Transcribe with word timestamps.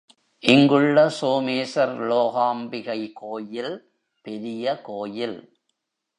இங்குள்ள 0.43 1.11
சோமேசர்லோகாம்பிகை 1.21 3.11
கோயில் 3.13 3.73
பெரிய 4.21 4.81
கோயில். 4.81 5.37